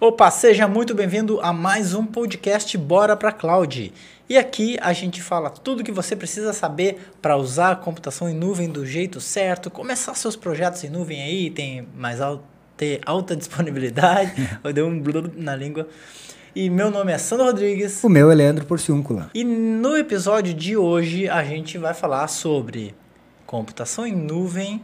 [0.00, 3.92] Opa, seja muito bem-vindo a mais um podcast Bora para Cloud.
[4.28, 8.32] E aqui a gente fala tudo que você precisa saber para usar a computação em
[8.32, 12.44] nuvem do jeito certo, começar seus projetos em nuvem aí, tem mais al
[12.76, 15.88] ter alta disponibilidade, eu dei um blub na língua.
[16.54, 18.04] E meu nome é Sandro Rodrigues.
[18.04, 19.28] O meu é Leandro Porciúncula.
[19.34, 22.94] E no episódio de hoje a gente vai falar sobre
[23.44, 24.80] computação em nuvem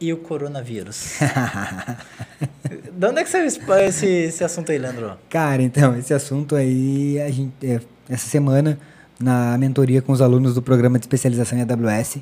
[0.00, 1.18] e o coronavírus.
[2.92, 5.12] de onde é que esse, esse, esse, assunto aí, Leandro?
[5.28, 8.78] Cara, então, esse assunto aí, a gente, é, essa semana,
[9.18, 12.18] na mentoria com os alunos do programa de especialização em AWS,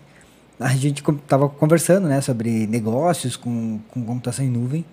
[0.59, 4.85] a gente estava conversando né, sobre negócios com, com computação em nuvem.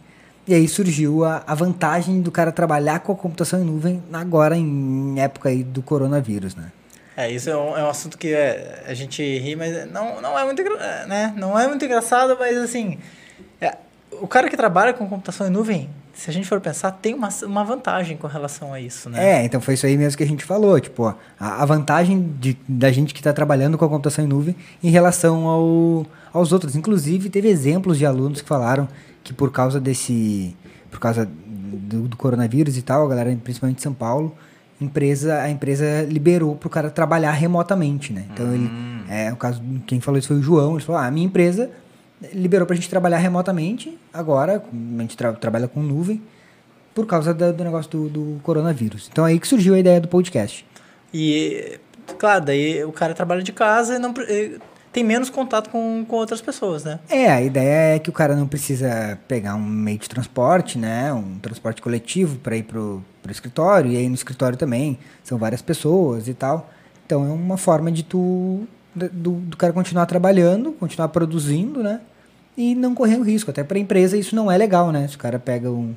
[0.48, 4.56] E aí surgiu a, a vantagem do cara trabalhar com a computação em nuvem agora
[4.56, 6.72] em época aí do coronavírus, né?
[7.18, 10.38] É, isso é um, é um assunto que é, a gente ri, mas não, não,
[10.38, 10.62] é muito,
[11.08, 11.34] né?
[11.38, 12.98] não é muito engraçado, mas assim,
[13.62, 13.78] é,
[14.12, 17.30] o cara que trabalha com computação em nuvem, se a gente for pensar, tem uma,
[17.44, 19.42] uma vantagem com relação a isso, né?
[19.42, 22.58] É, então foi isso aí mesmo que a gente falou, tipo, a, a vantagem de,
[22.68, 26.76] da gente que está trabalhando com a computação em nuvem em relação ao, aos outros.
[26.76, 28.88] Inclusive, teve exemplos de alunos que falaram
[29.24, 30.56] que por causa desse,
[30.90, 34.36] por causa do, do coronavírus e tal, a galera, principalmente de São Paulo,
[34.80, 38.26] empresa, a empresa liberou para o cara trabalhar remotamente, né?
[38.34, 39.04] Então, ele, hum.
[39.10, 41.70] é, o caso, quem falou isso foi o João, ele falou, ah, a minha empresa
[42.34, 46.22] liberou para a gente trabalhar remotamente, agora a gente tra trabalha com nuvem,
[46.94, 49.10] por causa do, do negócio do, do, coronavírus.
[49.12, 50.66] Então, aí que surgiu a ideia do podcast.
[51.14, 51.78] E,
[52.18, 54.14] claro, daí o cara trabalha de casa e não
[54.96, 57.00] tem menos contato com, com outras pessoas, né?
[57.10, 61.12] É, a ideia é que o cara não precisa pegar um meio de transporte, né?
[61.12, 65.62] Um transporte coletivo para ir pro, pro escritório, e aí no escritório também são várias
[65.62, 66.72] pessoas e tal.
[67.06, 72.00] Então é uma forma de tu do, do cara continuar trabalhando, continuar produzindo, né?
[72.56, 73.52] E não correr o risco.
[73.52, 75.10] Até para a empresa isso não é legal, né?
[75.10, 75.94] Se o cara pega um,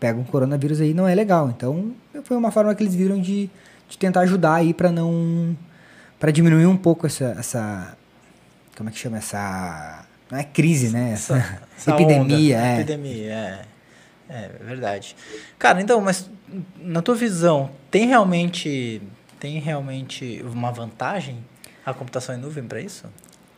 [0.00, 1.50] pega um coronavírus aí, não é legal.
[1.54, 1.92] Então
[2.24, 3.50] foi uma forma que eles viram de,
[3.86, 5.54] de tentar ajudar aí para não
[6.18, 7.94] para diminuir um pouco essa, essa
[8.76, 10.04] como é que chama essa.
[10.30, 11.12] Não é crise, né?
[11.12, 12.74] Essa, essa epidemia, onda, é.
[12.76, 13.64] Epidemia, é.
[14.28, 15.14] É verdade.
[15.58, 16.30] Cara, então, mas
[16.78, 19.02] na tua visão, tem realmente
[19.38, 21.44] tem realmente uma vantagem
[21.84, 23.04] a computação em nuvem para isso?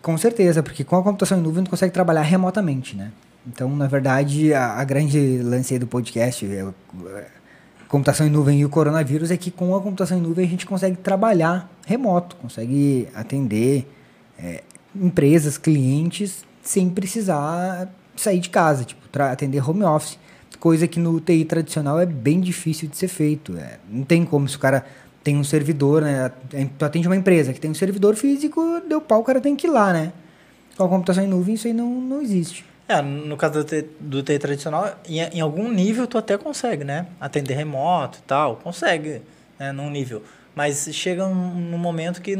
[0.02, 3.12] Com certeza, porque com a computação em nuvem tu consegue trabalhar remotamente, né?
[3.46, 6.66] Então, na verdade, a, a grande lance aí do podcast, é,
[7.16, 7.26] é,
[7.86, 10.66] computação em nuvem e o coronavírus, é que com a computação em nuvem a gente
[10.66, 13.88] consegue trabalhar remoto, consegue atender
[14.36, 14.64] é,
[15.00, 20.18] empresas, clientes, sem precisar sair de casa, tipo, atender home office.
[20.58, 23.56] Coisa que no TI tradicional é bem difícil de ser feito.
[23.56, 24.84] É, não tem como se o cara
[25.22, 26.30] tem um servidor, né?
[26.78, 29.66] Tu atende uma empresa que tem um servidor físico, deu pau, o cara tem que
[29.66, 30.12] ir lá, né?
[30.76, 32.64] Com a computação em nuvem, isso aí não, não existe.
[32.88, 36.84] É, no caso do TI, do TI tradicional, em, em, algum nível tu até consegue,
[36.84, 37.06] né?
[37.20, 39.20] Atender remoto e tal, consegue,
[39.58, 39.72] né?
[39.72, 40.22] Num nível.
[40.56, 42.34] Mas chega num, momento que,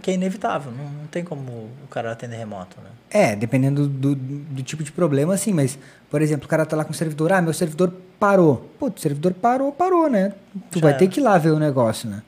[0.00, 2.90] que é inevitável, não, não, tem como o cara atender remoto, né?
[3.10, 5.76] É, dependendo do, do, tipo de problema, sim, mas,
[6.08, 8.70] por exemplo, o cara tá lá com o servidor, ah, meu servidor parou.
[8.78, 10.32] Pô, o servidor parou, parou, né?
[10.70, 12.22] Tu Já vai ter que ir lá ver o negócio, né?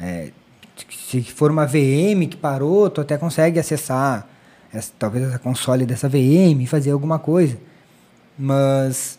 [0.00, 0.30] É,
[0.90, 4.26] se for uma VM que parou, tu até consegue acessar
[4.72, 7.58] essa, talvez essa console dessa VM e fazer alguma coisa.
[8.38, 9.18] Mas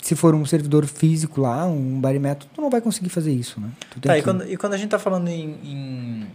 [0.00, 3.70] se for um servidor físico lá, um barimetro, tu não vai conseguir fazer isso, né?
[4.00, 4.18] Tá, que...
[4.18, 6.26] e, quando, e quando a gente está falando em, em,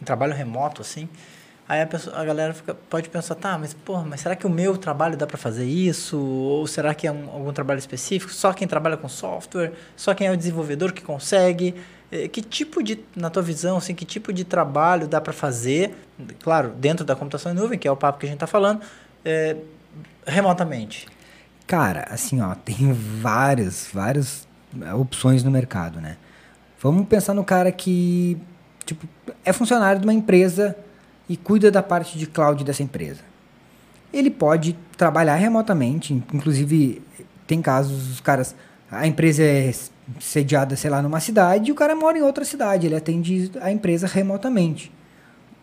[0.00, 1.08] em, trabalho remoto, assim,
[1.68, 4.50] aí a, pessoa, a galera fica, pode pensar, tá, mas porra, mas será que o
[4.50, 6.18] meu trabalho dá para fazer isso?
[6.18, 8.32] Ou será que é um, algum trabalho específico?
[8.32, 9.72] Só quem trabalha com software?
[9.94, 11.74] Só quem é o desenvolvedor que consegue?
[12.10, 15.94] Eh, que tipo de, na tua visão, assim, que tipo de trabalho dá para fazer,
[16.42, 18.80] claro, dentro da computação em nuvem, que é o papo que a gente está falando,
[19.24, 19.56] é,
[20.26, 21.06] remotamente?
[21.68, 24.48] Cara, assim, ó, tem várias, várias
[24.80, 26.16] eh, opções no mercado, né?
[26.80, 28.38] Vamos pensar no cara que,
[28.86, 29.06] tipo,
[29.44, 30.74] é funcionário de uma empresa
[31.28, 33.20] e cuida da parte de cloud dessa empresa.
[34.10, 37.02] Ele pode trabalhar remotamente, inclusive
[37.46, 38.56] tem casos, os caras,
[38.90, 39.70] a empresa é
[40.18, 43.70] sediada, sei lá, numa cidade e o cara mora em outra cidade, ele atende a
[43.70, 44.90] empresa remotamente.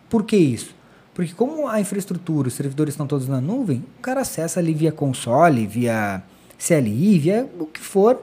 [0.08, 0.72] Por que isso?
[1.16, 4.92] Porque como a infraestrutura, os servidores estão todos na nuvem, o cara acessa ali via
[4.92, 6.22] console, via
[6.58, 8.22] CLI, via o que for,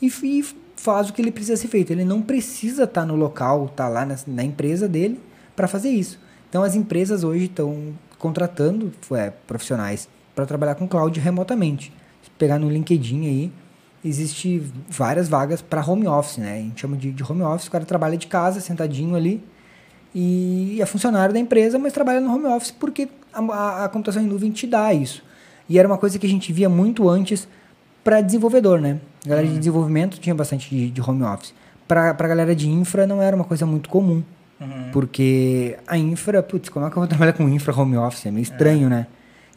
[0.00, 0.46] e, e
[0.76, 1.92] faz o que ele precisa ser feito.
[1.92, 5.20] Ele não precisa estar tá no local, estar tá lá na, na, empresa dele
[5.56, 6.16] para fazer isso.
[6.48, 11.92] Então as empresas hoje estão contratando é, profissionais para trabalhar com cloud remotamente.
[12.22, 13.52] Se pegar no LinkedIn aí,
[14.04, 16.52] existe várias vagas para home office, né?
[16.52, 19.42] A gente chama de, de home office, o cara trabalha de casa, sentadinho ali,
[20.20, 24.20] e é funcionário da empresa, mas trabalha no home office porque a, a, a computação
[24.20, 25.22] em nuvem te dá isso.
[25.68, 27.46] E era uma coisa que a gente via muito antes
[28.02, 28.98] para desenvolvedor, né?
[29.24, 31.54] A galera de desenvolvimento tinha bastante de, de home office.
[31.86, 34.24] Para a galera de infra não era uma coisa muito comum.
[34.60, 34.90] Uhum.
[34.92, 38.26] Porque a infra, putz, como é que eu vou trabalhar com infra home office?
[38.26, 39.06] É meio estranho, né?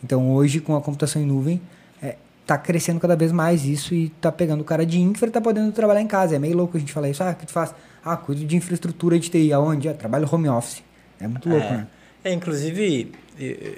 [0.03, 1.59] Então hoje, com a computação em nuvem,
[2.03, 5.31] é, tá crescendo cada vez mais isso e tá pegando o cara de infra e
[5.31, 6.35] tá podendo trabalhar em casa.
[6.35, 7.23] É meio louco a gente falar isso.
[7.23, 7.73] Ah, o que tu faz?
[8.03, 9.53] Ah, cuido de infraestrutura de TI.
[9.53, 9.87] Aonde?
[9.89, 10.83] Ah, trabalho home office.
[11.19, 11.71] É muito louco, é.
[11.77, 11.87] né?
[12.23, 13.11] É, inclusive,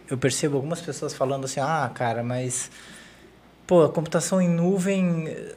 [0.10, 2.70] eu- percebo algumas pessoas falando assim, ah, cara, mas
[3.66, 5.56] pô, a computação em nuvem eh,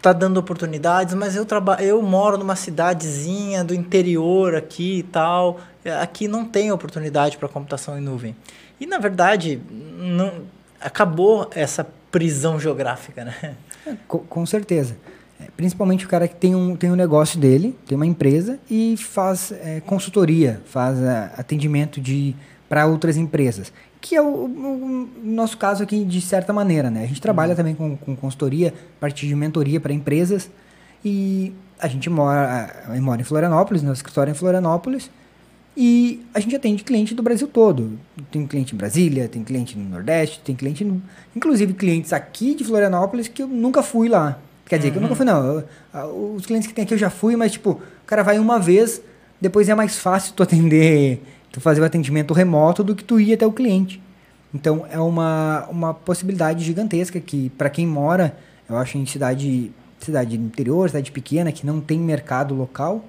[0.00, 5.60] tá dando oportunidades, mas eu traba eu moro numa cidadezinha do interior aqui e tal.
[6.00, 8.34] Aqui não tem oportunidade para computação em nuvem.
[8.80, 10.42] E na verdade, não
[10.80, 13.56] acabou essa prisão geográfica, né?
[13.86, 14.96] É, co- com certeza.
[15.44, 18.96] É, principalmente o cara que tem um, tem um negócio dele, tem uma empresa e
[18.96, 22.34] faz é, consultoria, faz é, atendimento de
[22.68, 23.72] para outras empresas.
[24.00, 27.04] Que é o, o- nosso caso aqui, de certa maneira, né?
[27.04, 30.50] A gente trabalha também com, com consultoria, parte de mentoria para empresas.
[31.04, 35.10] E a gente mora, a- mora em Florianópolis, nosso escritório é em Florianópolis.
[35.76, 37.98] E a gente atende cliente do Brasil todo.
[38.30, 41.02] Tem cliente em Brasília, tem cliente no Nordeste, tem cliente, no,
[41.34, 44.38] inclusive clientes aqui de Florianópolis que eu nunca fui lá.
[44.66, 45.64] Quer dizer, que eu nunca fui, não.
[45.92, 48.58] Eu- os clientes que tem aqui eu já fui, mas tipo, o cara vai uma
[48.58, 49.00] vez,
[49.40, 51.22] depois é mais fácil tu atender,
[51.52, 54.00] tu fazer o atendimento remoto do que tu ir até o cliente.
[54.54, 58.36] Então é uma, uma possibilidade gigantesca que, para quem mora,
[58.68, 63.04] eu acho em cidade, cidade interior, cidade pequena, que não tem mercado local,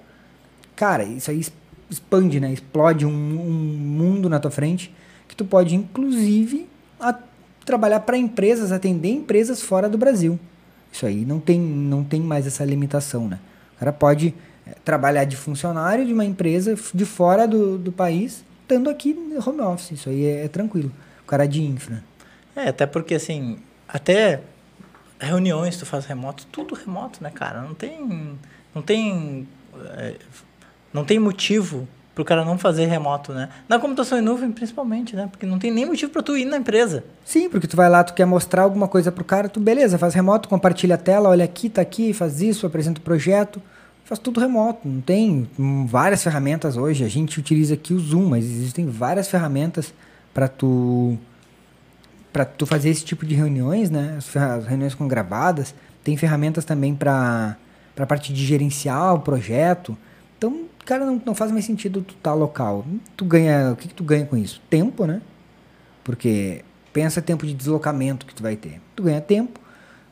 [0.75, 1.45] cara, isso aí
[1.89, 2.51] expande, né?
[2.51, 4.93] Explode um, um mundo na tua frente
[5.27, 6.67] que tu pode, inclusive,
[6.99, 7.17] a-
[7.63, 10.39] trabalhar para empresas, atender empresas fora do Brasil.
[10.95, 13.37] Isso aí não tem, não tem mais essa limitação, né?
[13.75, 14.33] O cara pode
[14.65, 19.37] eh, trabalhar de funcionário de uma empresa de fora do, do país, estando aqui no
[19.45, 19.91] home office.
[19.91, 20.89] Isso aí é, é tranquilo.
[21.21, 22.01] O cara é de infra.
[22.55, 24.39] É, até porque assim, até
[25.19, 27.61] reuniões tu faz remoto, tudo remoto, né, cara?
[27.61, 28.37] Não tem.
[28.73, 29.45] Não tem.
[29.97, 30.15] é,
[30.93, 33.49] não tem motivo pro cara não fazer remoto, né?
[33.67, 35.27] Na computação em nuvem, principalmente, né?
[35.29, 37.03] Porque não tem nem motivo para tu ir na empresa.
[37.25, 40.13] Sim, porque tu vai lá, tu quer mostrar alguma coisa pro cara, tu beleza, faz
[40.13, 43.61] remoto, compartilha a tela, olha aqui, tá aqui, faz isso, apresenta o projeto,
[44.05, 44.87] faz tudo remoto.
[44.87, 49.27] Não tem hum, várias ferramentas hoje, a gente utiliza aqui o Zoom, mas existem várias
[49.27, 49.93] ferramentas
[50.33, 51.17] para tu
[52.31, 54.17] para tu fazer esse tipo de reuniões, né?
[54.17, 55.73] As reuniões com gravadas,
[56.03, 57.57] tem ferramentas também para
[57.93, 59.97] para parte de gerenciar o projeto.
[60.85, 62.85] Cara, não, não faz mais sentido tu estar local.
[63.17, 64.61] Tu ganha, o que, que tu ganha com isso?
[64.69, 65.21] Tempo, né?
[66.03, 68.79] Porque pensa tempo de deslocamento que tu vai ter.
[68.95, 69.59] Tu ganha tempo,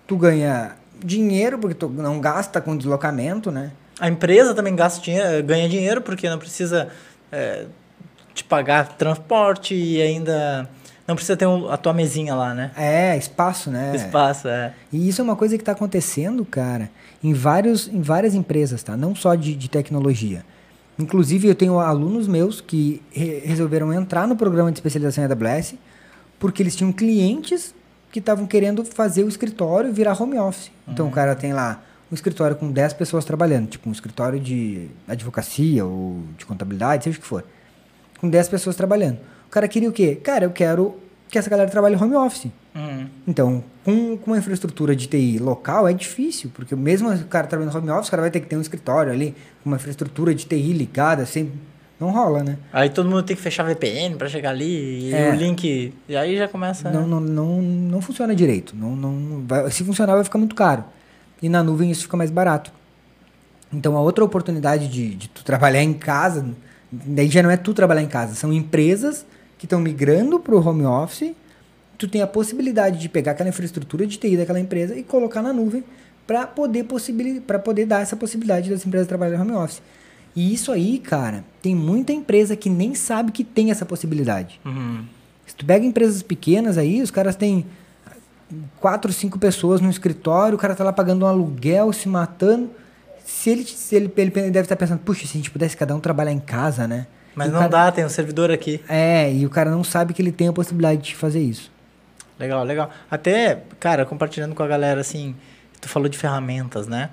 [0.07, 3.71] tu ganha dinheiro, porque tu não gasta com deslocamento, né?
[3.99, 6.89] A empresa também gasta dinheiro, ganha dinheiro porque não precisa
[7.31, 7.65] é,
[8.33, 10.67] te pagar transporte e ainda
[11.07, 12.71] não precisa ter um- a tua mesinha lá, né?
[12.75, 13.91] É, espaço, né?
[13.95, 14.73] Espaço, é.
[14.91, 16.89] E isso é uma coisa que está acontecendo, cara,
[17.23, 18.97] em, vários, em várias empresas, tá?
[18.97, 20.43] Não só de, de tecnologia.
[20.98, 25.75] Inclusive, eu tenho alunos meus que re- resolveram entrar no programa de especialização em AWS
[26.40, 27.74] porque eles tinham clientes
[28.12, 30.69] que estavam querendo fazer o escritório virar home office.
[30.88, 31.81] Então, o cara tem lá
[32.12, 37.18] um escritório com 10 pessoas trabalhando, tipo um escritório de advocacia ou de contabilidade, seja
[37.18, 37.44] o que for.
[38.19, 39.18] Com 10 pessoas trabalhando.
[39.48, 40.16] O cara queria o quê?
[40.16, 40.95] Cara, eu quero
[41.33, 42.45] que essa galera trabalhe home office.
[42.75, 43.07] Hum.
[43.27, 47.75] Então, com, com uma infraestrutura de TI local é difícil, porque mesmo o cara trabalhando
[47.75, 50.45] home office, o cara vai ter que ter um escritório ali, com uma infraestrutura de
[50.45, 51.54] TI ligada, sempre.
[51.99, 52.57] Não rola, né?
[52.71, 55.31] Aí todo mundo tem que fechar VPN para chegar ali e É.
[55.31, 55.92] o link.
[56.07, 56.92] E aí já começa.
[56.92, 58.75] Não, não, não, não funciona direito.
[58.75, 60.83] Não, não, vai, se funcionar, vai ficar muito caro.
[61.42, 62.71] E na nuvem isso fica mais barato.
[63.71, 66.45] Então, a outra oportunidade de, de tu trabalhar em casa,
[66.92, 69.25] daí já não é tu trabalhar em casa, são empresas
[69.63, 71.33] que estão migrando para o home office.
[71.97, 75.53] Tu tem a possibilidade de pegar aquela infraestrutura de TI daquela empresa e colocar na
[75.53, 75.85] nuvem
[76.27, 76.85] para poder,
[77.47, 79.81] pra poder dar essa possibilidade das empresas trabalharem home office.
[80.35, 84.59] E isso aí, cara, tem muita empresa que nem sabe que tem essa possibilidade.
[84.65, 85.05] Uhum.
[85.45, 87.65] Se tu pega empresas pequenas aí, os caras têm
[88.81, 92.69] quatro, cinco pessoas no escritório, o cara tá lá pagando um aluguel, se matando.
[93.23, 96.01] Se ele, se ele, ele deve estar pensando, puxa, se a gente pudesse cada um
[96.01, 97.07] trabalhar em casa, né?
[97.35, 98.81] Mas não cara- dá, tem um servidor aqui.
[98.87, 101.71] É, e o cara não sabe que ele tem a possibilidade de fazer isso.
[102.40, 102.90] Legal, legal.
[103.09, 105.35] Até, cara, compartilhando com a galera, assim,
[105.80, 107.09] tu falou de ferramentas, né?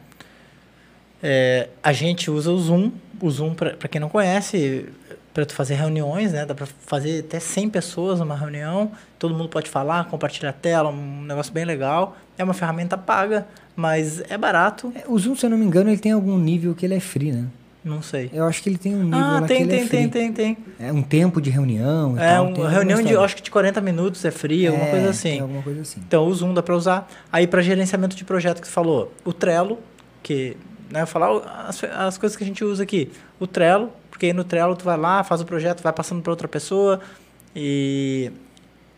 [1.23, 2.91] É, a gente usa o Zoom.
[3.21, 4.87] O Zoom, pra pra quem não conhece,
[5.35, 6.47] para tu fazer reuniões, né?
[6.47, 8.91] Dá para fazer até 100 pessoas numa reunião.
[9.19, 12.17] Todo mundo pode falar, compartilhar a tela, um negócio bem legal.
[12.39, 13.47] É uma ferramenta paga,
[13.77, 14.91] mas é barato.
[14.97, 17.01] É, O Zoom, se eu não me engano, ele tem algum nível que ele é
[17.01, 17.45] free, né?
[17.83, 18.29] Não sei.
[18.33, 20.57] Eu acho que ele tem um nível Ah, lá tem, tem, é tem, tem, tem.
[20.79, 22.45] É um tempo de reunião e É tal.
[22.53, 25.41] reunião alguma de, acho que de 40 minutos é free, alguma É, coisa tem assim.
[25.41, 26.01] alguma coisa assim.
[26.07, 27.09] Então, o Zoom dá para usar.
[27.33, 29.79] Aí, para gerenciamento de projeto que você falou, o Trello,
[30.23, 30.57] que,
[30.91, 33.11] né, eu falar o- as, as coisas que a gente usa aqui.
[33.39, 36.31] O Trello, porque aí no Trello tu vai lá, faz o projeto, vai passando para
[36.31, 37.01] outra pessoa
[37.57, 38.31] e,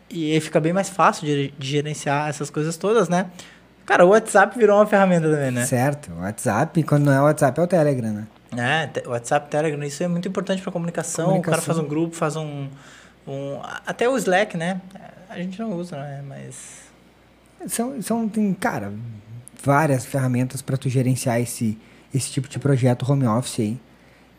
[0.09, 3.27] e aí fica bem mais fácil de, de gerenciar essas coisas todas, né?
[3.85, 5.65] Cara, o WhatsApp virou uma ferramenta também, né?
[5.65, 6.11] Certo.
[6.19, 8.27] WhatsApp, quando não é o WhatsApp, é o Telegram, né?
[8.61, 11.25] É, te- WhatsApp, Telegram, isso é muito importante para comunicação.
[11.25, 11.75] O cara Comunicação.
[11.75, 12.67] faz um grupo, faz um,
[13.27, 13.59] um.
[13.85, 14.81] Até o Slack, né?
[15.29, 16.23] A gente não usa, né?
[16.27, 16.83] Mas.
[17.67, 18.91] São, são tem, cara,
[19.63, 21.77] várias ferramentas para tu gerenciar esse,
[22.13, 23.79] esse tipo de projeto home office aí.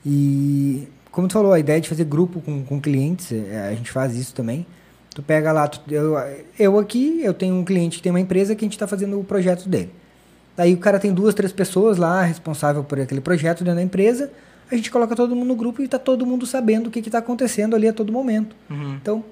[0.04, 3.90] E, como tu falou, a ideia de fazer grupo com, com clientes, é, a gente
[3.90, 4.66] faz isso também.
[5.14, 6.14] Tu pega lá, tu- eu,
[6.59, 9.18] eu aqui, eu tenho um cliente que tem uma empresa que a gente está fazendo
[9.18, 9.90] o projeto dele.
[10.57, 14.31] Daí o cara tem duas, três pessoas lá responsável por aquele projeto dentro da empresa.
[14.71, 17.19] A gente coloca todo mundo no grupo e tá todo mundo sabendo o que está
[17.19, 18.57] acontecendo ali a todo momento.
[18.71, 18.95] Uhum.
[18.95, 19.25] Então,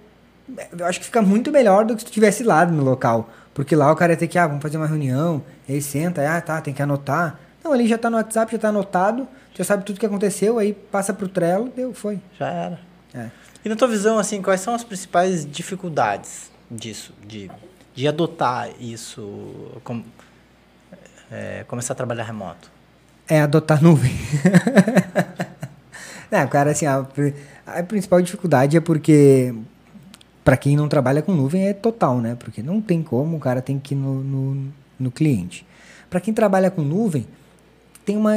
[0.79, 3.31] eu acho que fica muito melhor do que se tu estivesse lá no local.
[3.55, 6.27] Porque lá o cara ia ter que, ah, vamos fazer uma reunião, e aí senta,
[6.29, 7.39] ah, tá, tem que anotar.
[7.63, 10.73] Não, ali já tá no WhatsApp, já tá anotado, já sabe tudo que aconteceu, aí
[10.73, 12.19] passa pro Trello, deu, foi.
[12.39, 12.81] Já era.
[13.15, 13.31] É.
[13.65, 17.51] E na tua visão, assim, quais são as principais dificuldades disso, de,
[17.95, 20.03] de adotar isso, com,
[21.33, 22.71] é, começar a trabalhar remoto?
[23.27, 24.13] É adotar nuvem.
[26.31, 27.07] não, cara, assim, a,
[27.67, 29.55] a principal dificuldade é porque,
[30.45, 32.37] para quem não trabalha com nuvem, é total, né?
[32.39, 35.67] Porque não tem como, o cara tem que ir no, no, no cliente.
[36.11, 37.27] Para quem trabalha com nuvem,
[38.05, 38.33] tem uma,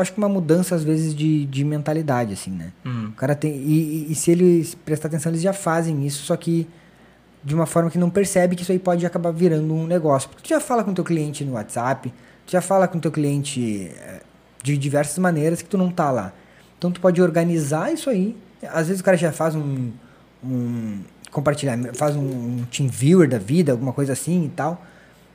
[0.00, 2.72] acho que uma mudança, às vezes, de, de mentalidade, assim, né?
[2.86, 3.08] Hum.
[3.08, 3.52] O cara tem.
[3.54, 6.66] E, e- e se eles prestar atenção, eles já fazem isso, só que
[7.44, 10.28] de uma forma que não percebe que isso aí pode acabar virando um negócio.
[10.28, 12.12] Porque tu já fala com teu cliente no WhatsApp,
[12.46, 14.20] tu já fala com teu cliente eh,
[14.62, 16.32] de diversas maneiras que tu não tá lá.
[16.78, 18.36] Então tu pode organizar isso aí.
[18.72, 19.90] Às vezes o cara já faz um,
[20.44, 24.84] um compartilhamento, faz um team viewer da vida, alguma coisa assim e tal.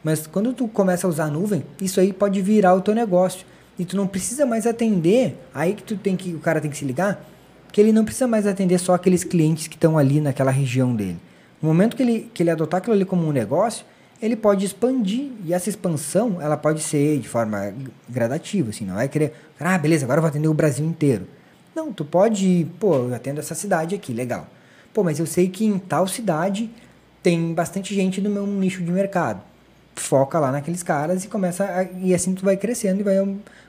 [0.03, 3.45] Mas quando tu começa a usar a nuvem, isso aí pode virar o teu negócio.
[3.77, 6.77] E tu não precisa mais atender, aí que tu tem que o cara tem que
[6.77, 7.23] se ligar,
[7.71, 11.19] que ele não precisa mais atender só aqueles clientes que estão ali naquela região dele.
[11.61, 13.85] No momento que ele, que ele adotar aquilo ali como um negócio,
[14.21, 15.31] ele pode expandir.
[15.45, 17.73] E essa expansão, ela pode ser de forma
[18.09, 21.27] gradativa, assim, não vai querer, ah, beleza, agora eu vou atender o Brasil inteiro.
[21.75, 24.47] Não, tu pode, pô, eu atendo essa cidade aqui, legal.
[24.93, 26.69] Pô, mas eu sei que em tal cidade
[27.21, 29.41] tem bastante gente no meu nicho de mercado.
[29.95, 33.15] Foca lá naqueles caras e começa a, e assim tu vai crescendo e vai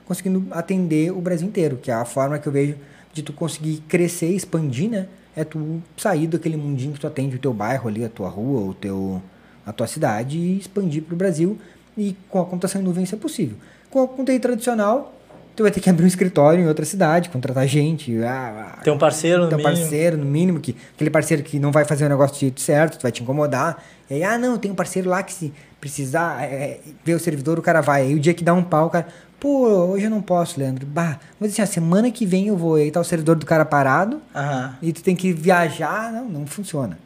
[0.05, 2.75] conseguindo atender o Brasil inteiro, que é a forma que eu vejo
[3.13, 5.07] de tu conseguir crescer, expandir, né?
[5.39, 8.59] É tu sair daquele mundinho que tu atende o teu bairro ali, a tua rua,
[8.59, 9.21] o teu
[9.65, 11.57] a tua cidade e expandir para o Brasil
[11.97, 13.55] e com a computação em nuvem isso é possível.
[13.89, 15.13] Com a com TI tradicional,
[15.59, 18.93] tu vai ter que abrir um escritório em outra cidade, contratar gente, ah, ah, Tem
[18.93, 19.75] um parceiro, no teu mínimo.
[19.75, 22.97] parceiro, no mínimo, que aquele parceiro que não vai fazer o negócio do jeito certo,
[22.97, 23.83] tu vai te incomodar.
[24.09, 27.59] E aí, ah, não, tem um parceiro lá que se precisar é, ver o servidor,
[27.59, 28.03] o cara vai.
[28.03, 29.05] Aí o dia que dá um pau, o cara,
[29.37, 30.85] pô, hoje eu não posso, Leandro.
[30.85, 33.65] Bah, mas assim, a semana que vem eu vou, aí tá o servidor do cara
[33.65, 34.77] parado, Aham.
[34.81, 36.97] e tu tem que viajar, não, não funciona.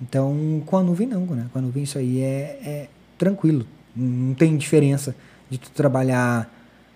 [0.00, 1.46] Então, com a nuvem não, né?
[1.52, 2.86] Com a nuvem isso aí é, é
[3.18, 3.66] tranquilo.
[3.96, 5.12] Não tem diferença
[5.50, 6.48] de tu trabalhar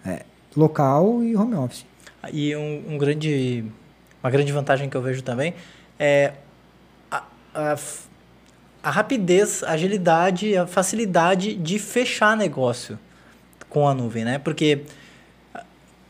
[0.07, 0.23] é,
[0.57, 1.85] local e home office.
[2.33, 3.65] E um, um grande,
[4.23, 5.55] uma grande vantagem que eu vejo também
[5.99, 6.35] é
[7.11, 7.23] a,
[7.55, 7.77] a,
[8.83, 12.99] a rapidez, a agilidade, a facilidade de fechar negócio
[13.69, 14.39] com a nuvem, né?
[14.39, 14.83] Porque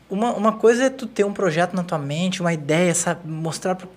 [0.09, 3.21] uma, uma coisa é tu ter um projeto na tua mente, uma ideia, sabe?
[3.29, 3.87] mostrar pro,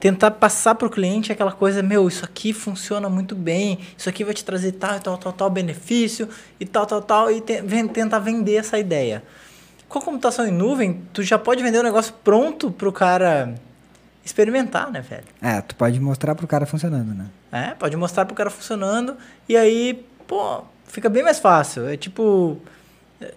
[0.00, 4.24] tentar passar para o cliente aquela coisa, meu, isso aqui funciona muito bem, isso aqui
[4.24, 7.86] vai te trazer tal, tal, tal, tal benefício e tal, tal, tal, e te- ven-
[7.86, 9.22] tentar vender essa ideia.
[9.92, 13.54] Com a computação em nuvem, tu já pode vender o negócio pronto pro cara
[14.24, 15.26] experimentar, né, velho?
[15.42, 17.26] É, tu pode mostrar pro cara funcionando, né?
[17.52, 21.86] É, pode mostrar pro cara funcionando e aí, pô, fica bem mais fácil.
[21.86, 22.58] É tipo,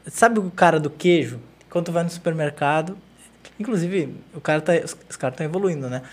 [0.07, 1.41] sabe o cara do queijo?
[1.69, 2.97] Quando tu vai no supermercado,
[3.59, 6.03] inclusive, o cara tá, os, os caras estão evoluindo, né?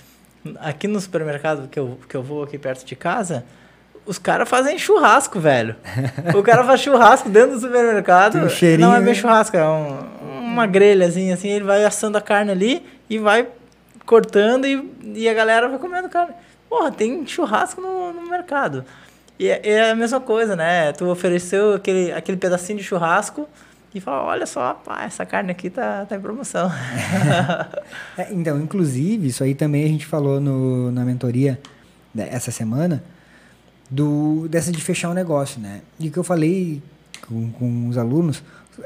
[0.59, 3.45] Aqui no supermercado que eu, que eu vou aqui perto de casa,
[4.07, 5.77] os caras fazem churrasco, velho.
[6.35, 8.33] o cara faz churrasco dentro do supermercado.
[8.33, 9.15] Tem um cheirinho, não é bem né?
[9.15, 13.47] churrasco, é um- uma grelhazinha assim, ele vai assando a carne ali e vai
[14.05, 16.35] cortando e, e a galera vai comendo carne.
[16.69, 18.85] Porra, tem churrasco no, no mercado.
[19.39, 20.93] E é, é a mesma coisa, né?
[20.93, 23.49] Tu ofereceu aquele, aquele pedacinho de churrasco
[23.95, 26.71] e fala, olha só, pá, essa carne aqui tá, tá em promoção.
[28.17, 31.59] É, então, inclusive, isso aí também a gente falou no, na mentoria
[32.15, 33.03] né, essa semana,
[33.93, 35.83] do, dessa de fechar o negócio, né?
[36.01, 36.83] E o que eu falei
[37.29, 38.43] com, com os alunos,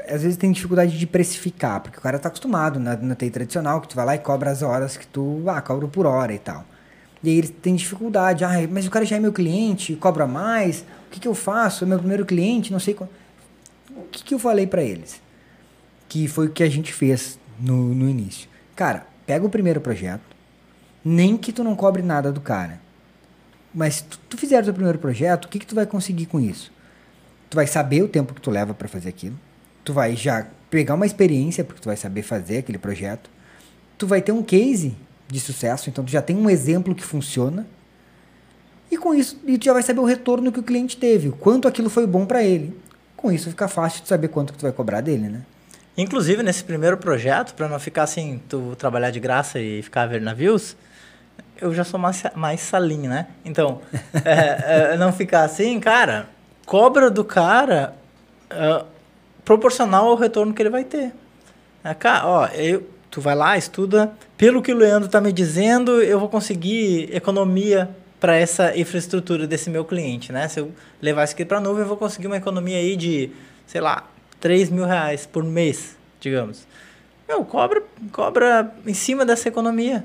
[0.09, 3.79] às vezes tem dificuldade de precificar, porque o cara tá acostumado na, na TI tradicional,
[3.79, 6.39] que tu vai lá e cobra as horas que tu, ah, cobra por hora e
[6.39, 6.65] tal.
[7.23, 10.81] E aí eles têm dificuldade, ah, mas o cara já é meu cliente, cobra mais,
[11.07, 11.85] o que, que eu faço?
[11.85, 13.09] É meu primeiro cliente, não sei qual...
[13.95, 15.21] O que, que eu falei para eles?
[16.09, 18.49] Que foi o que a gente fez no, no início.
[18.75, 20.35] Cara, pega o primeiro projeto,
[21.03, 22.86] nem que tu não cobre nada do cara.
[23.77, 26.39] Mas tu, tu fizer o teu primeiro projeto, o que, que tu vai conseguir com
[26.39, 26.71] isso?
[27.49, 29.37] Tu vai saber o tempo que tu leva para fazer aquilo
[29.87, 33.29] tu vai já pegar uma experiência, porque tu vai saber fazer aquele projeto.
[33.97, 34.93] Tu vai ter um case
[35.29, 37.65] de sucesso, então tu já tem um exemplo que funciona.
[38.91, 41.31] E com isso, e tu já vai saber o retorno que o cliente teve, o
[41.31, 42.77] quanto aquilo foi bom para ele.
[43.15, 45.41] Com isso fica fácil de saber quanto que tu vai cobrar dele, né?
[45.97, 50.07] Inclusive, nesse primeiro projeto, para não ficar assim, tu trabalhar de graça e ficar a
[50.07, 50.75] ver navios,
[51.59, 53.27] eu já sou mais, mais salinho, né?
[53.43, 53.81] Então,
[54.23, 56.27] é, é, não ficar assim, cara,
[56.65, 57.93] cobra do cara
[58.51, 58.85] uh,
[59.43, 61.13] proporcional ao retorno que ele vai ter.
[61.83, 66.01] É, cara, ó, eu, tu vai lá, estuda, pelo que o Leandro está me dizendo,
[66.01, 67.89] eu vou conseguir economia
[68.19, 70.47] para essa infraestrutura desse meu cliente, né?
[70.47, 73.31] Se eu levar isso aqui para a nuvem, eu vou conseguir uma economia aí de,
[73.65, 74.03] sei lá,
[74.39, 76.67] 3 mil reais por mês, digamos.
[77.27, 80.03] Meu, cobra, cobra em cima dessa economia.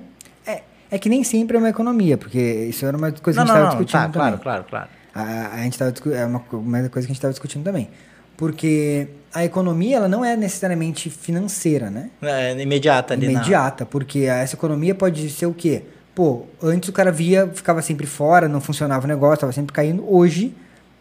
[0.93, 3.53] É, é que nem sempre é uma economia, porque isso era uma coisa não, que
[3.53, 4.39] a gente estava discutindo tá, também.
[4.39, 4.89] Claro, claro, claro.
[5.15, 7.89] A, a gente tava, é uma, uma coisa que a gente estava discutindo também.
[8.37, 12.11] Porque a economia ela não é necessariamente financeira, né?
[12.21, 13.27] É, imediata ali.
[13.27, 15.83] Imediata, porque essa economia pode ser o quê?
[16.15, 20.05] Pô, antes o cara via, ficava sempre fora, não funcionava o negócio, estava sempre caindo.
[20.07, 20.55] Hoje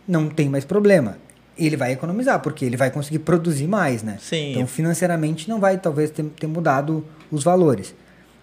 [0.07, 1.17] não tem mais problema.
[1.57, 4.17] Ele vai economizar, porque ele vai conseguir produzir mais, né?
[4.19, 4.51] Sim.
[4.51, 7.93] Então, financeiramente, não vai talvez ter, ter mudado os valores.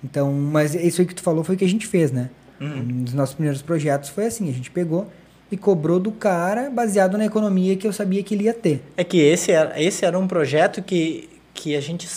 [0.03, 2.31] Então, mas isso aí que tu falou foi o que a gente fez, né?
[2.61, 2.79] Uhum.
[2.79, 5.09] Um dos nossos primeiros projetos foi assim, a gente pegou
[5.51, 8.83] e cobrou do cara baseado na economia que eu sabia que ele ia ter.
[8.97, 12.09] É que esse era, esse era um projeto que, que a gente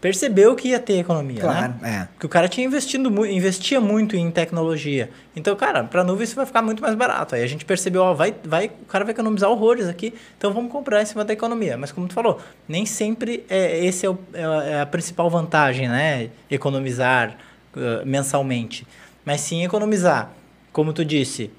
[0.00, 2.08] percebeu que ia ter economia, claro, né?
[2.08, 2.18] É.
[2.18, 5.10] Que o cara tinha investido, investia muito em tecnologia.
[5.36, 7.34] Então, cara, para nuvem isso vai ficar muito mais barato.
[7.34, 10.72] Aí a gente percebeu, ó, vai, vai, o cara vai economizar horrores aqui, então vamos
[10.72, 11.76] comprar em cima da economia.
[11.76, 15.86] Mas como tu falou, nem sempre é, esse é, o, é, é a principal vantagem,
[15.88, 16.30] né?
[16.50, 17.36] Economizar
[17.76, 18.86] uh, mensalmente.
[19.24, 20.32] Mas sim economizar,
[20.72, 21.50] como tu disse,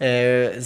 [0.00, 0.58] é,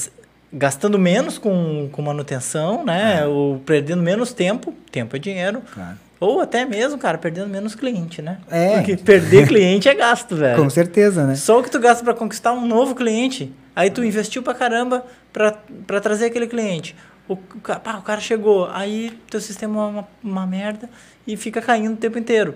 [0.54, 3.20] gastando menos com, com manutenção, né?
[3.20, 3.26] É.
[3.26, 5.62] Ou perdendo menos tempo, tempo é dinheiro.
[5.72, 5.98] Claro.
[6.20, 8.38] Ou até mesmo, cara, perdendo menos cliente, né?
[8.50, 8.76] É.
[8.76, 10.62] Porque perder cliente é gasto, velho.
[10.62, 11.34] Com certeza, né?
[11.34, 13.52] Só o que tu gasta para conquistar um novo cliente.
[13.74, 16.94] Aí tu investiu pra caramba para trazer aquele cliente.
[17.26, 20.88] O, pá, o cara chegou, aí teu sistema é uma, uma merda
[21.26, 22.54] e fica caindo o tempo inteiro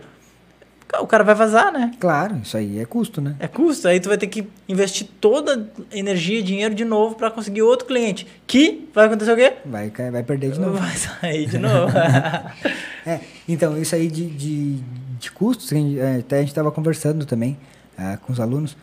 [1.01, 1.93] o cara vai vazar, né?
[2.01, 3.37] Claro, isso aí é custo, né?
[3.39, 3.87] É custo.
[3.87, 7.87] Aí tu vai ter que investir toda energia e dinheiro de novo para conseguir outro
[7.87, 8.27] cliente.
[8.47, 9.53] Que vai acontecer o quê?
[9.67, 10.79] Vai, vai perder de novo.
[10.79, 11.93] Vai sair de novo.
[13.07, 14.79] é, então, isso aí de, de,
[15.19, 17.59] de custos, é, até a gente estava conversando também
[17.99, 18.75] é, com os alunos.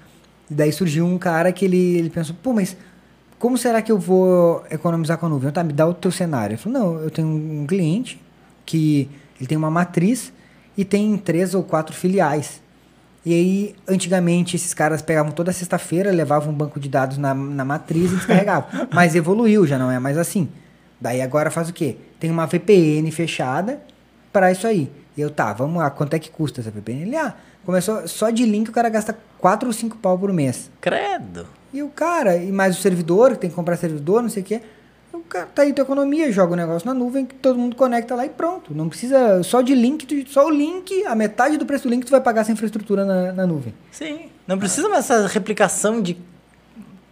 [0.50, 2.78] E daí surgiu um cara que ele, ele pensou, pô, mas
[3.40, 5.52] como será que eu vou economizar com a nuvem?
[5.52, 6.54] Tá, me dá o teu cenário.
[6.54, 8.22] Ele falou, não, eu tenho um cliente
[8.64, 10.32] que ele tem uma matriz
[10.78, 12.62] e tem três ou quatro filiais.
[13.26, 17.66] E aí, antigamente, esses caras pegavam toda sexta-feira, levavam um banco de dados na, na
[17.66, 18.70] matriz e descarregavam.
[18.94, 20.48] Mas evoluiu, já não é mais assim.
[21.02, 21.98] Daí agora faz o quê?
[22.20, 23.82] Tem uma VPN fechada
[24.32, 24.92] para isso aí.
[25.18, 27.02] E eu, tá, vamos lá, quanto é que custa essa VPN?
[27.02, 27.34] Ele, ah,
[27.66, 30.70] começou só de link o cara gasta 4 ou 5 pau por mês.
[30.80, 31.48] Credo!
[31.74, 34.62] E o cara, e mais o servidor, tem que comprar servidor, não sei o quê
[35.22, 38.30] tá aí tua economia, joga o negócio na nuvem, que todo mundo conecta lá e
[38.30, 38.74] pronto.
[38.74, 42.06] Não precisa só de link, tu, só o link, a metade do preço do link
[42.06, 43.74] tu vai pagar essa infraestrutura na, na nuvem.
[43.92, 44.30] Sim.
[44.48, 46.18] Não precisa mais essa replicação de.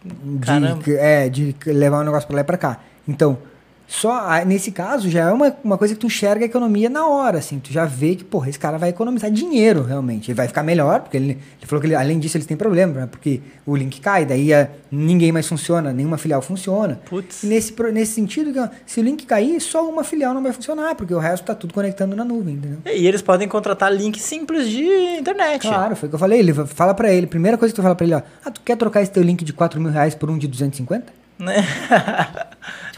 [0.04, 2.80] De, é, de levar o negócio para lá e para cá.
[3.08, 3.38] Então,
[3.86, 7.38] só nesse caso já é uma, uma coisa que tu enxerga a economia na hora,
[7.38, 10.30] assim, tu já vê que, porra, esse cara vai economizar dinheiro realmente.
[10.30, 12.92] Ele vai ficar melhor, porque ele, ele falou que ele, além disso eles têm problema,
[12.92, 13.08] né?
[13.10, 17.00] Porque o link cai, daí a, é, ninguém mais funciona, nenhuma filial funciona.
[17.04, 17.42] Putz.
[17.42, 21.14] E nesse, nesse sentido, se o link cair, só uma filial não vai funcionar, porque
[21.14, 22.78] o resto tá tudo conectando na nuvem, entendeu?
[22.86, 24.84] E eles podem contratar link simples de
[25.18, 25.62] internet.
[25.62, 26.38] Claro, foi o que eu falei.
[26.38, 28.76] Ele fala para ele, primeira coisa que tu fala para ele, ó, ah, tu quer
[28.76, 31.23] trocar esse teu link de 4 mil reais por um de 250?
[31.38, 31.66] Né?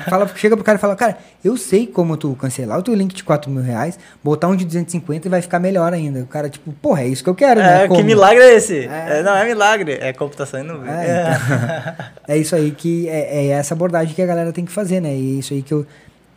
[0.09, 3.15] Fala, chega pro cara e fala, cara, eu sei como tu cancelar o teu link
[3.15, 6.21] de 4 mil reais, botar um de 250 e vai ficar melhor ainda.
[6.21, 7.85] O cara, tipo, porra, é isso que eu quero, né?
[7.85, 8.87] É, que milagre é esse?
[8.87, 9.19] É.
[9.19, 10.91] É, não, é milagre, é computação em nuvem.
[10.91, 14.73] É, então, é isso aí que, é, é, essa abordagem que a galera tem que
[14.73, 15.17] fazer, né?
[15.17, 15.87] E é isso aí que eu,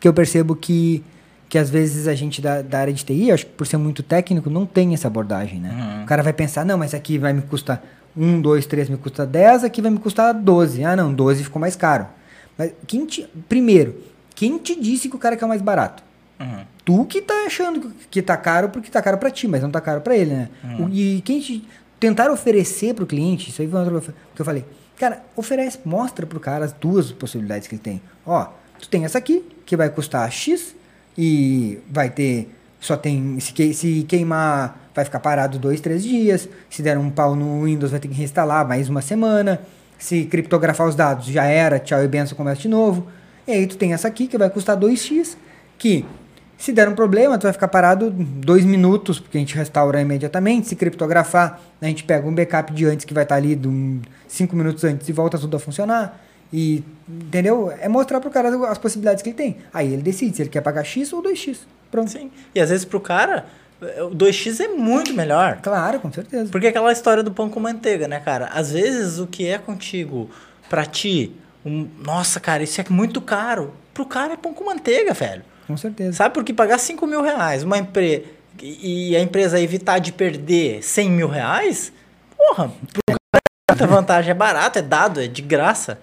[0.00, 1.04] que eu percebo que,
[1.48, 4.02] que às vezes a gente da, da área de TI, acho que por ser muito
[4.02, 5.70] técnico, não tem essa abordagem, né?
[5.70, 6.02] Uhum.
[6.04, 7.82] O cara vai pensar, não, mas aqui vai me custar
[8.16, 10.84] 1, 2, 3 me custa 10, aqui vai me custar 12.
[10.84, 12.06] Ah, não, 12 ficou mais caro.
[12.58, 13.94] Mas quem te, primeiro,
[14.40, 16.02] Quem te disse que o cara quer o mais barato?
[16.40, 16.64] Uhum.
[16.82, 19.82] Tu que tá achando que tá caro porque tá caro para ti, mas não tá
[19.82, 20.48] caro para ele, né?
[20.64, 20.88] Uhum.
[20.90, 21.68] E quem te
[21.98, 24.64] tentar oferecer pro cliente, isso aí foi outra coisa que eu falei.
[24.98, 28.00] Cara, oferece, mostra pro cara as duas possibilidades que ele tem.
[28.24, 28.46] Ó,
[28.78, 30.74] tu tem essa aqui, que vai custar X
[31.18, 32.48] e vai ter
[32.80, 36.48] só tem se, se queimar vai ficar parado dois, três dias.
[36.68, 39.60] Se der um pau no Windows vai ter que reinstalar mais uma semana.
[39.98, 43.06] Se criptografar os dados já era, tchau e benção, começa de novo.
[43.46, 45.36] E aí tu tem essa aqui que vai custar 2x,
[45.76, 46.06] que
[46.56, 50.68] se der um problema, tu vai ficar parado dois minutos, porque a gente restaura imediatamente.
[50.68, 54.00] Se criptografar, a gente pega um backup de antes que vai estar ali de um,
[54.26, 56.20] cinco minutos antes e volta tudo a funcionar.
[56.52, 57.72] E, entendeu?
[57.80, 59.56] É mostrar pro cara as possibilidades que ele tem.
[59.72, 61.60] Aí ele decide se ele quer pagar X ou 2X.
[61.90, 62.10] Pronto.
[62.10, 62.30] Sim.
[62.54, 63.46] E às vezes pro cara,
[63.80, 65.58] o 2x é muito melhor.
[65.62, 66.50] Claro, com certeza.
[66.50, 68.46] Porque é aquela história do pão com manteiga, né, cara?
[68.52, 70.30] Às vezes o que é contigo,
[70.68, 71.32] pra ti,
[71.64, 73.74] um, nossa, cara, isso é muito caro.
[73.92, 75.42] Pro cara é pão com manteiga, velho.
[75.66, 76.12] Com certeza.
[76.12, 76.34] Sabe?
[76.34, 78.24] Porque pagar 5 mil reais uma empresa
[78.62, 81.92] e a empresa evitar de perder 100 mil reais,
[82.36, 85.98] porra, pro cara é muita vantagem, é barato, é dado, é de graça.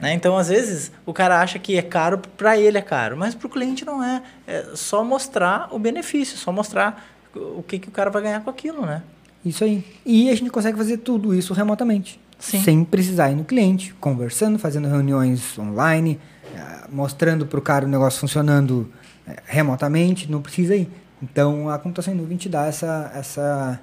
[0.00, 0.12] Né?
[0.12, 3.48] Então, às vezes, o cara acha que é caro, pra ele é caro, mas pro
[3.48, 4.22] cliente não é.
[4.46, 8.50] É só mostrar o benefício, só mostrar o que, que o cara vai ganhar com
[8.50, 9.02] aquilo, né?
[9.44, 9.84] Isso aí.
[10.04, 12.20] E a gente consegue fazer tudo isso remotamente.
[12.38, 12.60] Sim.
[12.62, 16.20] Sem precisar ir no cliente, conversando, fazendo reuniões online,
[16.54, 18.92] eh, mostrando para o cara o negócio funcionando
[19.26, 20.90] eh, remotamente, não precisa ir.
[21.22, 23.80] Então a computação em nuvem te dá essa, essa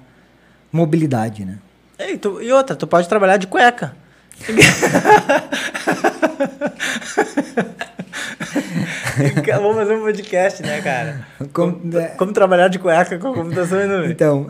[0.72, 1.58] mobilidade, né?
[1.98, 3.96] E, tu- e outra, tu pode trabalhar de cueca.
[9.60, 11.20] Vamos fazer um podcast, né, cara?
[11.52, 14.10] Como- Como, como trabalhar de cueca com a computação em nuvem.
[14.10, 14.46] Então,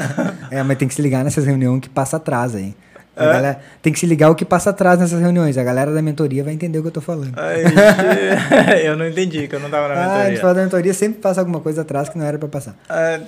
[0.50, 2.74] é, mas tem que se ligar nessas reuniões que passa atrás aí.
[3.16, 3.32] A É?
[3.32, 5.56] galera- tem que se ligar o que passa atrás nessas reuniões.
[5.56, 7.32] A galera da mentoria vai entender o que eu tô falando.
[7.36, 7.62] Ai,
[8.86, 10.40] eu não entendi, que eu não tava na Ah, a gente mentoria.
[10.40, 12.74] fala da mentoria, sempre passa alguma coisa atrás que não era para passar.
[12.88, 13.18] Ah,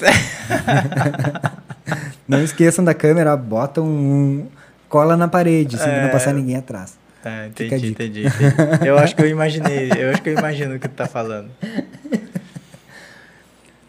[2.26, 4.46] Não esqueçam da câmera, botam um.
[4.88, 6.12] Cola na parede, assim, pra não É.
[6.12, 6.98] passar ninguém atrás.
[7.24, 8.86] A entendi, entendi, entendi.
[8.86, 11.50] Eu acho que eu imaginei, eu acho que eu imagino o que tu tá falando.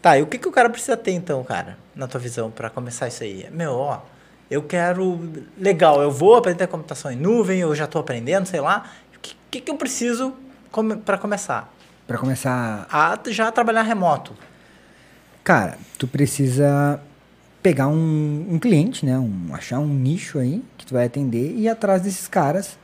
[0.02, 2.70] Tá, e o que, que o cara precisa ter então, cara, na tua visão, pra
[2.70, 3.46] começar isso aí?
[3.52, 4.00] Meu, ó,
[4.50, 5.20] eu quero.
[5.58, 8.86] Legal, eu vou aprender computação em nuvem, eu já tô aprendendo, sei lá.
[9.14, 10.32] O que, que, que eu preciso
[10.70, 11.70] come, para começar?
[12.06, 12.86] Pra começar.
[12.90, 14.32] A já trabalhar remoto.
[15.44, 16.98] Cara, tu precisa
[17.62, 19.18] pegar um, um cliente, né?
[19.18, 22.78] Um, achar um nicho aí que tu vai atender e ir atrás desses caras.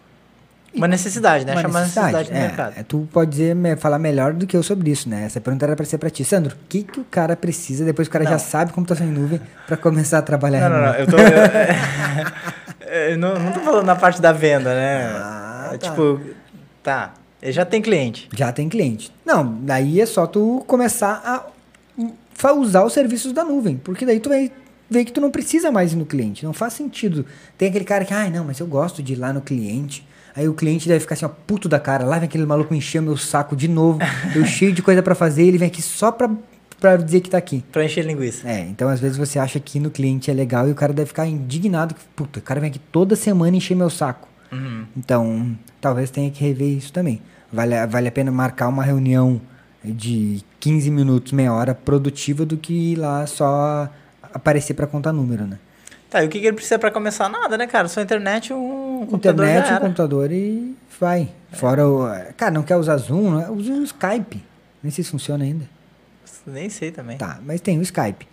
[0.75, 1.53] Uma necessidade, né?
[1.53, 2.75] Uma Chamar necessidade no é, mercado.
[2.77, 5.25] é, tu pode dizer, falar melhor do que eu sobre isso, né?
[5.25, 6.23] Essa pergunta era pra ser pra ti.
[6.23, 8.33] Sandro, o que, que o cara precisa depois que o cara Não.
[8.33, 10.95] já sabe computação em nuvem pra começar a trabalhar Não, não, não.
[10.95, 11.17] Eu tô.
[11.17, 15.07] Eu, eu não, não tô falando na parte da venda, né?
[15.15, 15.89] Ah, É tá.
[15.89, 16.21] Tipo,
[16.83, 17.15] tá.
[17.41, 18.29] Ele já tem cliente.
[18.35, 19.11] Já tem cliente.
[19.25, 24.29] Não, daí é só tu começar a usar os serviços da nuvem, porque daí tu
[24.29, 24.53] vai
[24.89, 27.27] ver que tu não precisa mais ir no cliente, não faz sentido.
[27.59, 30.07] Tem aquele cara que, ai não, mas eu gosto de ir lá no cliente.
[30.35, 32.79] Aí o cliente deve ficar assim, ó, puto da cara, lá vem aquele maluco me
[32.79, 34.01] encher meu saco de novo,
[34.35, 36.31] eu cheio de coisa pra fazer, ele vem aqui só pra,
[36.79, 37.65] pra dizer que tá aqui.
[37.73, 38.47] Pra encher linguiça.
[38.47, 41.09] É, então às vezes você acha que no cliente é legal e o cara deve
[41.09, 44.29] ficar indignado, que, puta, o cara vem aqui toda semana encher meu saco.
[44.53, 44.85] Uhum.
[44.95, 47.23] Então, talvez tenha que rever isso também.
[47.51, 49.41] Vale, vale a pena marcar uma reunião
[49.83, 53.89] de 15 minutos, meia hora produtiva do que ir lá só
[54.37, 55.59] aparecer para contar número, né?
[56.09, 57.29] Tá, e o que, que ele precisa pra começar?
[57.29, 57.89] Nada, né, cara?
[57.89, 61.29] Só internet, um computador Internet, um computador e vai.
[61.53, 62.07] Fora o.
[62.37, 63.37] Cara, não quer usar Zoom?
[63.37, 63.49] Né?
[63.51, 64.43] Usa o Skype.
[64.83, 65.69] Nem sei se funciona ainda.
[66.47, 67.19] Nem sei também.
[67.19, 68.27] Tá, mas tem o Skype.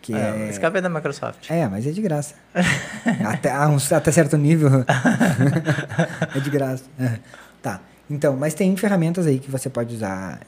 [0.00, 1.50] Que É, é, o Skype é da Microsoft.
[1.50, 2.34] É, mas é de graça.
[3.26, 4.70] até, uns- até certo nível.
[6.36, 6.84] é de graça.
[7.00, 7.18] É.
[7.60, 7.80] Tá.
[8.08, 10.40] Então, mas tem ferramentas aí que você pode usar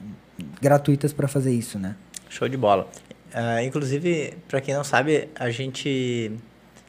[0.62, 1.96] gratuitas para fazer isso, né?
[2.28, 2.88] Show de bola.
[3.32, 6.32] Ah, inclusive, pra quem não sabe, a gente.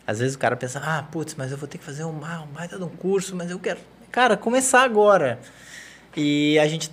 [0.05, 2.43] Às vezes o cara pensa, ah, putz, mas eu vou ter que fazer um, ah,
[2.47, 3.79] um baita de um curso, mas eu quero.
[4.11, 5.39] Cara, começar agora.
[6.15, 6.91] E a gente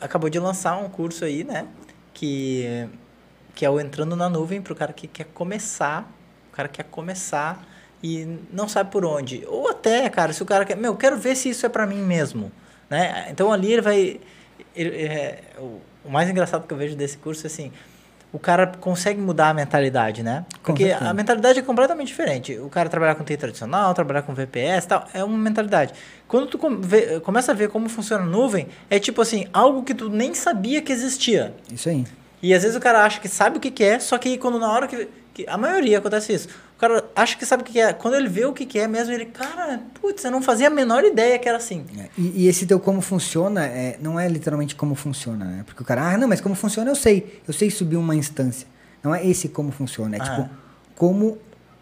[0.00, 1.66] acabou de lançar um curso aí, né?
[2.14, 2.88] Que,
[3.54, 6.10] que é o Entrando na Nuvem pro cara que quer começar.
[6.52, 7.62] O cara quer começar
[8.02, 9.44] e não sabe por onde.
[9.46, 10.76] Ou até, cara, se o cara quer.
[10.76, 12.50] Meu, eu quero ver se isso é pra mim mesmo.
[12.88, 13.26] Né?
[13.30, 14.20] Então ali ele vai.
[14.74, 17.70] ele- é, o, o mais engraçado que eu vejo desse curso é assim.
[18.32, 20.44] O cara consegue mudar a mentalidade, né?
[20.62, 22.58] Porque a mentalidade é completamente diferente.
[22.58, 25.94] O cara trabalhar com TI tradicional, trabalhar com VPS tal, é uma mentalidade.
[26.28, 26.58] Quando tu
[27.22, 30.82] começa a ver como funciona a nuvem, é tipo assim, algo que tu nem sabia
[30.82, 31.54] que existia.
[31.72, 32.04] Isso aí.
[32.46, 34.56] E às vezes o cara acha que sabe o que, que é, só que quando
[34.60, 36.48] na hora que, que- A maioria acontece isso.
[36.76, 37.92] O cara acha que sabe o que é.
[37.92, 41.02] Quando ele vê o que é mesmo, ele, cara, putz, eu não fazia a menor
[41.02, 41.84] ideia que era assim.
[41.98, 45.62] É, e, e, esse teu como funciona, é, não é literalmente como funciona, né?
[45.66, 47.40] Porque o cara, ah, não, mas como funciona eu sei.
[47.48, 48.68] Eu sei subir uma instância.
[49.02, 50.24] Não é esse como funciona, é ah.
[50.24, 50.50] tipo,
[50.94, 51.38] como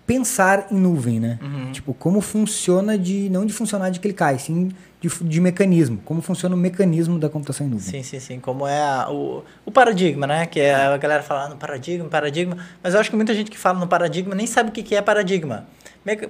[0.07, 1.39] pensar em nuvem, né?
[1.43, 1.73] Uhum.
[1.73, 3.29] Tipo, como funciona de.
[3.31, 4.71] Não de funcionar de clicar, sim
[5.09, 6.01] de, de, mecanismo.
[6.05, 7.87] Como funciona o mecanismo da computação em nuvem.
[7.87, 8.41] Sim, sim, sim.
[8.41, 10.47] Como é a, o, o paradigma, né?
[10.47, 12.57] Que é a galera fala no paradigma, paradigma.
[12.83, 14.95] Mas eu acho que muita gente que fala no paradigma nem sabe o que, que
[14.95, 15.67] é paradigma.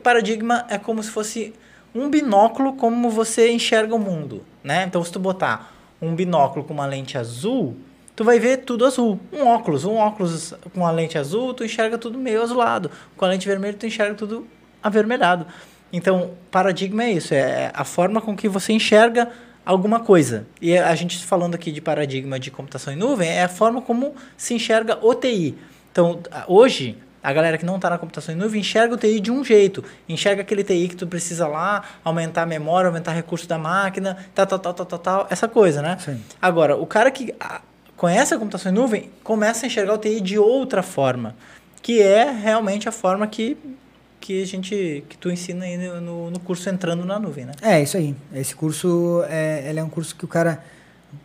[0.03, 1.53] Paradigma é como se fosse
[1.95, 4.85] um binóculo como você enxerga o mundo, né?
[4.85, 7.77] Então, se tu botar um binóculo com uma lente azul,
[8.17, 9.19] tu vai ver tudo azul.
[9.33, 12.91] Um óculos, um óculos com a lente azul, tu enxerga tudo meio azulado.
[13.17, 14.47] Com a lente vermelha, tu enxerga tudo
[14.83, 15.47] avermelhado.
[15.93, 19.31] Então, paradigma é isso, é a forma com que você enxerga
[19.65, 20.47] alguma coisa.
[20.61, 24.15] E a gente falando aqui de paradigma de computação em nuvem, é a forma como
[24.37, 25.57] se enxerga o TI.
[25.91, 29.31] Então, hoje, a galera que não está na computação em nuvem enxerga o TI de
[29.31, 29.83] um jeito.
[30.09, 34.47] Enxerga aquele TI que tu precisa lá, aumentar a memória, aumentar recurso da máquina, tal,
[34.47, 35.97] tal, tal, tal, tal, tal essa coisa, né?
[35.99, 36.21] Sim.
[36.43, 37.33] Agora, o cara que
[37.97, 41.35] conhece a computação em nuvem, começa a enxergar o TI de outra forma,
[41.83, 43.57] que é realmente a forma que
[44.21, 47.53] que a gente que tu ensina aí no, no curso entrando na nuvem, né?
[47.61, 48.17] É isso aí.
[48.35, 50.65] Esse curso é, ele é um curso que o cara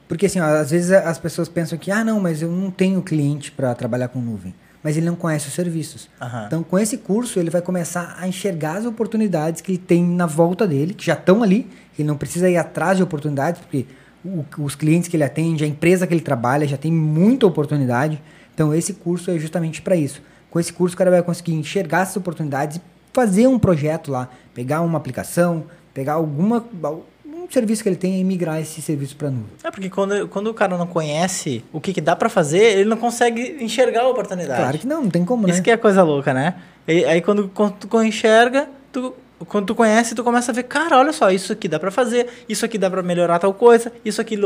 [0.05, 3.01] porque assim, ó, às vezes as pessoas pensam que ah não, mas eu não tenho
[3.01, 4.53] cliente para trabalhar com nuvem,
[4.83, 6.09] mas ele não conhece os serviços.
[6.21, 6.45] Uhum.
[6.47, 10.25] Então com esse curso ele vai começar a enxergar as oportunidades que ele tem na
[10.25, 13.85] volta dele, que já estão ali, ele não precisa ir atrás de oportunidades porque
[14.23, 18.21] o, os clientes que ele atende, a empresa que ele trabalha já tem muita oportunidade.
[18.53, 20.21] Então esse curso é justamente para isso.
[20.49, 22.81] Com esse curso o cara vai conseguir enxergar essas oportunidades e
[23.13, 26.65] fazer um projeto lá, pegar uma aplicação, pegar alguma
[27.49, 29.49] um serviço que ele tem e migrar esse serviço para nuvem.
[29.63, 32.89] É porque quando, quando o cara não conhece o que, que dá para fazer, ele
[32.89, 34.61] não consegue enxergar a oportunidade.
[34.61, 35.53] Claro que não, não tem como, né?
[35.53, 36.55] Isso que é coisa louca, né?
[36.87, 39.13] E, aí quando, quando tu enxerga, tu
[39.45, 42.27] quando tu conhece, tu começa a ver, cara, olha só, isso aqui dá para fazer,
[42.47, 44.37] isso aqui dá para melhorar tal coisa, isso aqui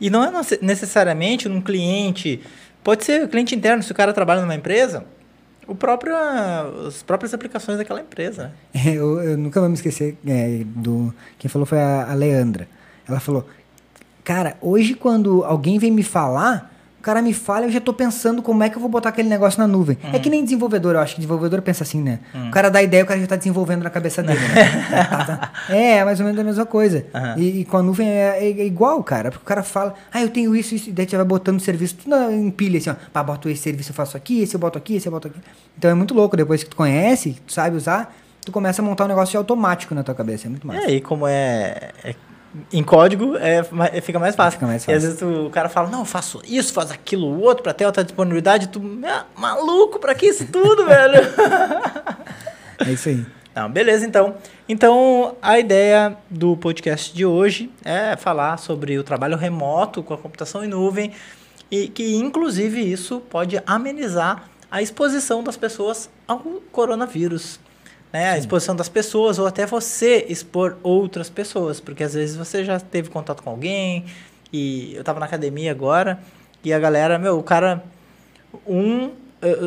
[0.00, 2.40] e não é necessariamente um cliente,
[2.82, 5.04] pode ser cliente interno, se o cara trabalha numa empresa,
[5.66, 6.14] o próprio,
[6.86, 8.52] as próprias aplicações daquela empresa.
[8.84, 11.14] Eu, eu nunca vou me esquecer é, do.
[11.38, 12.68] Quem falou foi a, a Leandra.
[13.08, 13.46] Ela falou:
[14.24, 16.71] Cara, hoje quando alguém vem me falar,
[17.02, 19.28] o cara me fala, eu já tô pensando como é que eu vou botar aquele
[19.28, 19.98] negócio na nuvem.
[20.04, 20.10] Uhum.
[20.12, 22.20] É que nem desenvolvedor, eu acho que desenvolvedor pensa assim, né?
[22.32, 22.46] Uhum.
[22.46, 24.86] O cara dá ideia, o cara já tá desenvolvendo na cabeça dele, né?
[25.10, 25.52] tá, tá.
[25.68, 27.04] É, é mais ou menos a mesma coisa.
[27.12, 27.42] Uhum.
[27.42, 29.32] E, e, com a nuvem é, é, é, igual, cara.
[29.32, 31.96] Porque o cara fala, ah, eu tenho isso, isso, e daí você vai botando serviço
[31.96, 32.94] tudo em pilha, assim, ó.
[33.12, 35.40] Pá, boto esse serviço, eu faço aqui, esse eu boto aqui, esse eu boto aqui.
[35.76, 38.14] Então é muito louco, depois que tu conhece, tu sabe usar,
[38.46, 40.46] tu começa a montar um negócio automático na tua cabeça.
[40.46, 40.84] É muito mais.
[40.84, 42.14] É, e como é, é
[42.72, 43.62] em código é,
[44.00, 44.58] fica mais fácil.
[44.58, 44.92] Fica mais fácil.
[44.92, 47.72] E às vezes tu, o cara fala, não, faço isso, faz aquilo, o outro, para
[47.72, 48.68] ter outra disponibilidade.
[48.68, 51.22] Tu, ah, maluco, para que isso tudo, velho?
[52.78, 53.24] É isso aí.
[53.54, 54.34] Não, beleza, então.
[54.68, 60.18] Então, a ideia do podcast de hoje é falar sobre o trabalho remoto com a
[60.18, 61.12] computação em nuvem
[61.70, 66.38] e que, inclusive, isso pode amenizar a exposição das pessoas ao
[66.70, 67.60] coronavírus
[68.12, 68.30] né?
[68.30, 72.78] A exposição das pessoas, ou até você expor outras pessoas, porque às vezes você já
[72.78, 74.04] teve contato com alguém,
[74.52, 76.18] e eu tava na academia agora,
[76.62, 77.82] e a galera, meu, o cara.
[78.66, 79.10] Um.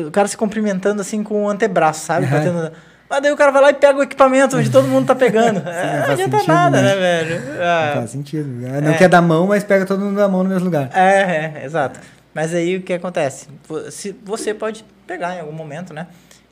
[0.06, 2.24] O cara se cumprimentando assim com o antebraço, sabe?
[2.26, 2.72] Batendo,
[3.08, 5.60] mas daí o cara vai lá e pega o equipamento onde todo mundo tá pegando.
[5.62, 7.42] Sim, é, não, adianta sentido, nada, né, né velho?
[7.60, 8.48] Ah, não faz sentido.
[8.48, 8.98] Não é.
[8.98, 10.90] quer dar mão, mas pega todo mundo da mão no mesmo lugar.
[10.92, 12.00] É, é, exato.
[12.34, 13.48] Mas aí o que acontece?
[14.24, 16.08] Você pode pegar em algum momento, né?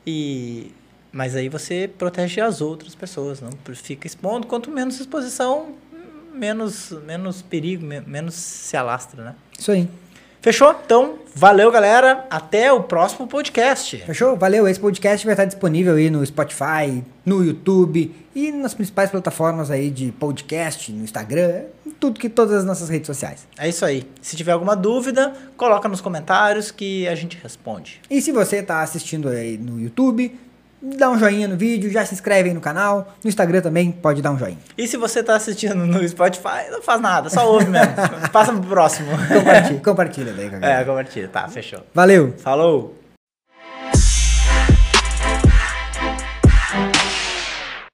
[0.07, 0.71] E
[1.15, 4.45] mas aí você protege as outras pessoas, não fica expondo.
[4.47, 5.67] Quanto menos exposição,
[6.33, 9.35] menos, menos perigo, menos se alastra, né?
[9.57, 9.87] Isso aí.
[10.41, 10.75] Fechou?
[10.85, 12.27] Então, valeu, galera.
[12.29, 13.95] Até o próximo podcast.
[13.99, 14.35] Fechou?
[14.35, 14.67] Valeu.
[14.67, 19.89] Esse podcast vai estar disponível aí no Spotify, no YouTube e nas principais plataformas aí
[19.89, 21.63] de podcast, no Instagram,
[21.97, 23.47] tudo que todas as nossas redes sociais.
[23.57, 24.05] É isso aí.
[24.21, 28.01] Se tiver alguma dúvida, coloca nos comentários que a gente responde.
[28.09, 30.37] E se você está assistindo aí no YouTube,
[30.97, 33.13] dá um joinha no vídeo, já se inscreve aí no canal.
[33.23, 34.57] No Instagram também pode dar um joinha.
[34.77, 37.93] E se você tá assistindo no Spotify, não faz nada, só ouve mesmo.
[38.31, 39.09] Passa pro próximo.
[39.27, 41.79] Compartilha, compartilha daí, É, compartilha, tá, fechou.
[41.93, 42.33] Valeu.
[42.37, 43.04] Falou.